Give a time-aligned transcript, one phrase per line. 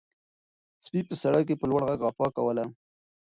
[0.85, 2.65] سپي په سړک کې په لوړ غږ غپا کوله.